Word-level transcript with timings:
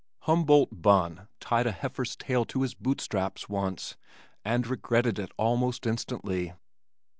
Humboldt 0.21 0.81
Bunn 0.81 1.27
tied 1.39 1.67
a 1.67 1.71
heifer's 1.71 2.15
tail 2.15 2.43
to 2.45 2.63
his 2.63 2.73
boot 2.73 2.99
straps 2.99 3.47
once 3.47 3.97
and 4.43 4.65
regretted 4.65 5.19
it 5.19 5.31
almost 5.37 5.85
instantly. 5.85 6.53